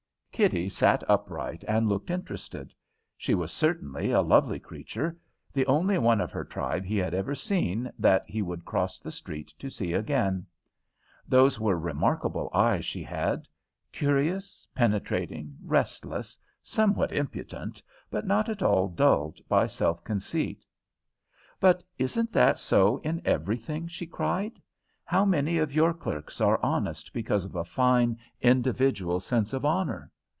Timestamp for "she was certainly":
3.15-4.09